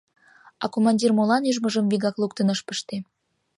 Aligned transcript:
А 0.63 0.65
командир 0.73 1.11
молан 1.17 1.43
ӱжмыжым 1.49 1.85
вигак 1.91 2.15
луктын 2.21 2.47
ыш 2.53 2.59
пыште. 2.67 2.97